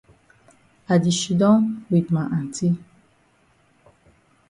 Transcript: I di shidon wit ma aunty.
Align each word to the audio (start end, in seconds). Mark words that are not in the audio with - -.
I 0.93 0.95
di 1.03 1.11
shidon 1.19 1.61
wit 1.89 2.07
ma 2.15 2.23
aunty. 2.37 2.69